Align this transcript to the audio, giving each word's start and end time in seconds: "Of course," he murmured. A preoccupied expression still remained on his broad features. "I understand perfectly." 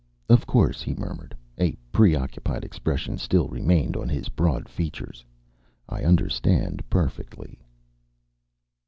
"Of 0.29 0.47
course," 0.47 0.81
he 0.81 0.95
murmured. 0.95 1.37
A 1.59 1.77
preoccupied 1.91 2.63
expression 2.65 3.19
still 3.19 3.47
remained 3.49 3.95
on 3.95 4.09
his 4.09 4.29
broad 4.29 4.67
features. 4.67 5.23
"I 5.87 6.01
understand 6.01 6.81
perfectly." 6.89 7.59